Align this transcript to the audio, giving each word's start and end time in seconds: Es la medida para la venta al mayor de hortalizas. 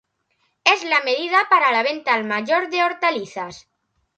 Es 0.63 0.83
la 0.83 1.01
medida 1.03 1.45
para 1.47 1.71
la 1.71 1.83
venta 1.83 2.15
al 2.15 2.23
mayor 2.23 2.71
de 2.71 2.83
hortalizas. 2.83 3.67